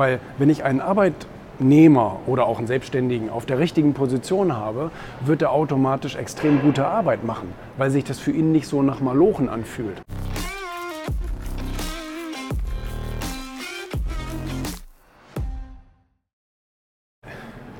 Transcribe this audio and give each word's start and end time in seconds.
Weil 0.00 0.18
wenn 0.38 0.48
ich 0.48 0.64
einen 0.64 0.80
Arbeitnehmer 0.80 2.20
oder 2.26 2.46
auch 2.46 2.56
einen 2.56 2.66
Selbstständigen 2.66 3.28
auf 3.28 3.44
der 3.44 3.58
richtigen 3.58 3.92
Position 3.92 4.56
habe, 4.56 4.90
wird 5.20 5.42
er 5.42 5.52
automatisch 5.52 6.16
extrem 6.16 6.62
gute 6.62 6.86
Arbeit 6.86 7.22
machen, 7.22 7.52
weil 7.76 7.90
sich 7.90 8.04
das 8.04 8.18
für 8.18 8.30
ihn 8.30 8.50
nicht 8.50 8.66
so 8.66 8.80
nach 8.80 9.00
Malochen 9.00 9.50
anfühlt. 9.50 10.00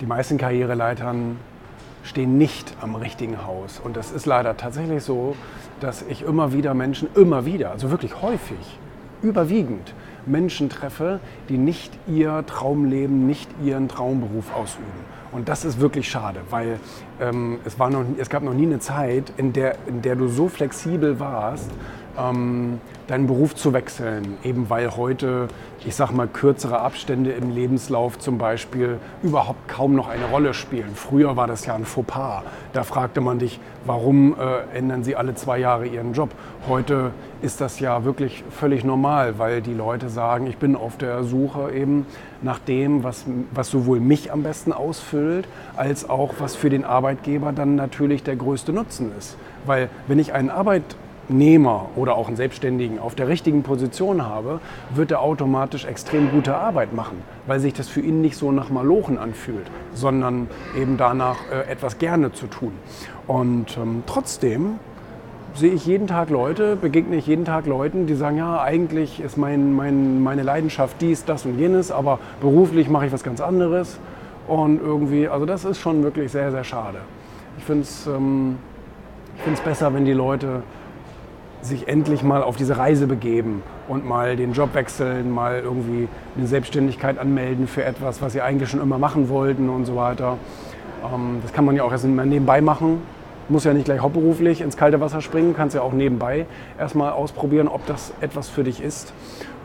Die 0.00 0.06
meisten 0.06 0.38
Karriereleitern 0.38 1.36
stehen 2.02 2.38
nicht 2.38 2.72
am 2.80 2.94
richtigen 2.94 3.44
Haus. 3.44 3.78
Und 3.78 3.94
das 3.94 4.10
ist 4.10 4.24
leider 4.24 4.56
tatsächlich 4.56 5.02
so, 5.02 5.36
dass 5.80 6.00
ich 6.00 6.22
immer 6.22 6.54
wieder 6.54 6.72
Menschen, 6.72 7.08
immer 7.14 7.44
wieder, 7.44 7.72
also 7.72 7.90
wirklich 7.90 8.22
häufig, 8.22 8.78
überwiegend 9.20 9.92
Menschen 10.26 10.68
treffe, 10.68 11.20
die 11.48 11.58
nicht 11.58 11.92
ihr 12.06 12.44
Traumleben, 12.46 13.26
nicht 13.26 13.48
ihren 13.64 13.88
Traumberuf 13.88 14.54
ausüben. 14.54 15.16
Und 15.32 15.48
das 15.48 15.64
ist 15.64 15.80
wirklich 15.80 16.08
schade, 16.08 16.40
weil 16.50 16.78
ähm, 17.20 17.58
es, 17.64 17.78
war 17.78 17.90
noch, 17.90 18.04
es 18.18 18.30
gab 18.30 18.42
noch 18.42 18.54
nie 18.54 18.66
eine 18.66 18.78
Zeit, 18.78 19.32
in 19.36 19.52
der, 19.52 19.76
in 19.86 20.02
der 20.02 20.16
du 20.16 20.28
so 20.28 20.48
flexibel 20.48 21.20
warst, 21.20 21.70
ähm, 22.18 22.80
deinen 23.06 23.26
Beruf 23.26 23.54
zu 23.54 23.72
wechseln, 23.72 24.36
eben 24.42 24.68
weil 24.68 24.96
heute, 24.96 25.48
ich 25.84 25.94
sag 25.94 26.10
mal, 26.12 26.26
kürzere 26.26 26.80
Abstände 26.80 27.32
im 27.32 27.50
Lebenslauf 27.50 28.18
zum 28.18 28.38
Beispiel 28.38 28.98
überhaupt 29.22 29.68
kaum 29.68 29.94
noch 29.94 30.08
eine 30.08 30.24
Rolle 30.26 30.54
spielen. 30.54 30.90
Früher 30.94 31.36
war 31.36 31.46
das 31.46 31.66
ja 31.66 31.74
ein 31.74 31.84
Fauxpas. 31.84 32.42
Da 32.72 32.82
fragte 32.82 33.20
man 33.20 33.38
dich, 33.38 33.60
warum 33.84 34.34
äh, 34.34 34.76
ändern 34.76 35.04
sie 35.04 35.16
alle 35.16 35.34
zwei 35.34 35.58
Jahre 35.58 35.86
ihren 35.86 36.12
Job? 36.12 36.30
Heute 36.68 37.12
ist 37.42 37.60
das 37.60 37.78
ja 37.78 38.04
wirklich 38.04 38.42
völlig 38.50 38.84
normal, 38.84 39.38
weil 39.38 39.62
die 39.62 39.74
Leute 39.74 40.08
sagen, 40.08 40.46
ich 40.46 40.56
bin 40.56 40.74
auf 40.74 40.96
der 40.96 41.22
Suche 41.22 41.72
eben 41.72 42.06
nach 42.42 42.58
dem, 42.58 43.04
was, 43.04 43.24
was 43.52 43.70
sowohl 43.70 44.00
mich 44.00 44.32
am 44.32 44.42
besten 44.42 44.72
ausfüllt, 44.72 45.46
als 45.76 46.08
auch 46.08 46.34
was 46.38 46.56
für 46.56 46.70
den 46.70 46.84
Arbeitgeber 46.84 47.52
dann 47.52 47.76
natürlich 47.76 48.22
der 48.22 48.36
größte 48.36 48.72
Nutzen 48.72 49.12
ist. 49.16 49.36
Weil 49.64 49.88
wenn 50.06 50.18
ich 50.18 50.32
einen 50.32 50.50
Arbeit 50.50 50.82
Arbeitnehmer 51.26 51.88
oder 51.96 52.16
auch 52.16 52.28
einen 52.28 52.36
Selbstständigen 52.36 52.98
auf 52.98 53.14
der 53.14 53.28
richtigen 53.28 53.62
Position 53.62 54.24
habe, 54.24 54.60
wird 54.94 55.10
er 55.10 55.20
automatisch 55.20 55.84
extrem 55.84 56.30
gute 56.30 56.56
Arbeit 56.56 56.92
machen, 56.92 57.22
weil 57.46 57.58
sich 57.60 57.72
das 57.72 57.88
für 57.88 58.00
ihn 58.00 58.20
nicht 58.20 58.36
so 58.36 58.52
nach 58.52 58.70
Malochen 58.70 59.18
anfühlt, 59.18 59.66
sondern 59.92 60.48
eben 60.80 60.96
danach 60.96 61.36
äh, 61.50 61.70
etwas 61.70 61.98
gerne 61.98 62.32
zu 62.32 62.46
tun. 62.46 62.72
Und 63.26 63.76
ähm, 63.76 64.04
trotzdem 64.06 64.78
sehe 65.54 65.72
ich 65.72 65.86
jeden 65.86 66.06
Tag 66.06 66.30
Leute, 66.30 66.76
begegne 66.76 67.16
ich 67.16 67.26
jeden 67.26 67.44
Tag 67.44 67.66
Leuten, 67.66 68.06
die 68.06 68.14
sagen, 68.14 68.36
ja, 68.36 68.60
eigentlich 68.60 69.20
ist 69.20 69.36
mein, 69.36 69.72
mein, 69.72 70.22
meine 70.22 70.42
Leidenschaft 70.42 71.00
dies, 71.00 71.24
das 71.24 71.44
und 71.44 71.58
jenes, 71.58 71.90
aber 71.90 72.18
beruflich 72.40 72.88
mache 72.88 73.06
ich 73.06 73.12
was 73.12 73.24
ganz 73.24 73.40
anderes. 73.40 73.98
Und 74.46 74.80
irgendwie, 74.80 75.26
also 75.26 75.44
das 75.44 75.64
ist 75.64 75.80
schon 75.80 76.04
wirklich 76.04 76.30
sehr, 76.30 76.52
sehr 76.52 76.62
schade. 76.62 76.98
Ich 77.58 77.64
finde 77.64 77.82
es 77.82 78.06
ähm, 78.06 78.58
besser, 79.64 79.92
wenn 79.92 80.04
die 80.04 80.12
Leute 80.12 80.62
sich 81.66 81.88
endlich 81.88 82.22
mal 82.22 82.42
auf 82.42 82.56
diese 82.56 82.76
Reise 82.76 83.06
begeben 83.06 83.62
und 83.88 84.06
mal 84.06 84.36
den 84.36 84.52
Job 84.52 84.74
wechseln, 84.74 85.30
mal 85.30 85.60
irgendwie 85.60 86.08
eine 86.36 86.46
Selbstständigkeit 86.46 87.18
anmelden 87.18 87.66
für 87.66 87.84
etwas, 87.84 88.22
was 88.22 88.32
sie 88.32 88.40
eigentlich 88.40 88.70
schon 88.70 88.80
immer 88.80 88.98
machen 88.98 89.28
wollten 89.28 89.68
und 89.68 89.84
so 89.84 89.96
weiter. 89.96 90.38
Ähm, 91.04 91.38
das 91.42 91.52
kann 91.52 91.64
man 91.64 91.76
ja 91.76 91.82
auch 91.82 91.92
erst 91.92 92.04
nebenbei 92.04 92.60
machen. 92.60 93.02
Muss 93.48 93.64
ja 93.64 93.72
nicht 93.72 93.84
gleich 93.84 94.00
hauptberuflich 94.00 94.60
ins 94.60 94.76
kalte 94.76 95.00
Wasser 95.00 95.20
springen, 95.20 95.54
kannst 95.56 95.76
ja 95.76 95.82
auch 95.82 95.92
nebenbei 95.92 96.46
erstmal 96.78 97.12
ausprobieren, 97.12 97.68
ob 97.68 97.86
das 97.86 98.12
etwas 98.20 98.48
für 98.48 98.64
dich 98.64 98.82
ist. 98.82 99.12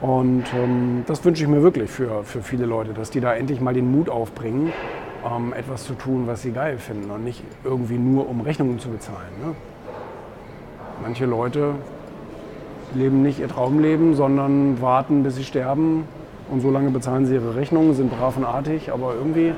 Und 0.00 0.44
ähm, 0.54 1.04
das 1.06 1.24
wünsche 1.24 1.42
ich 1.42 1.48
mir 1.48 1.62
wirklich 1.62 1.90
für, 1.90 2.22
für 2.24 2.42
viele 2.42 2.66
Leute, 2.66 2.92
dass 2.92 3.10
die 3.10 3.20
da 3.20 3.34
endlich 3.34 3.60
mal 3.60 3.74
den 3.74 3.90
Mut 3.90 4.08
aufbringen, 4.08 4.72
ähm, 5.26 5.52
etwas 5.52 5.84
zu 5.84 5.94
tun, 5.94 6.24
was 6.26 6.42
sie 6.42 6.52
geil 6.52 6.78
finden 6.78 7.10
und 7.10 7.24
nicht 7.24 7.42
irgendwie 7.64 7.98
nur, 7.98 8.28
um 8.28 8.40
Rechnungen 8.40 8.78
zu 8.78 8.88
bezahlen. 8.88 9.30
Ne? 9.44 9.54
Manche 11.02 11.26
Leute 11.26 11.74
leben 12.94 13.22
nicht 13.22 13.38
ihr 13.38 13.48
Traumleben, 13.48 14.14
sondern 14.14 14.80
warten, 14.80 15.22
bis 15.22 15.36
sie 15.36 15.44
sterben. 15.44 16.04
Und 16.50 16.60
so 16.60 16.70
lange 16.70 16.90
bezahlen 16.90 17.26
sie 17.26 17.34
ihre 17.34 17.54
Rechnungen, 17.54 17.94
sind 17.94 18.10
brav 18.10 18.36
und 18.36 18.44
artig, 18.44 18.90
aber 18.90 19.14
irgendwie, 19.14 19.52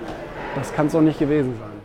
das 0.57 0.73
kann 0.75 0.87
es 0.87 0.93
doch 0.93 1.01
nicht 1.01 1.19
gewesen 1.19 1.55
sein. 1.59 1.80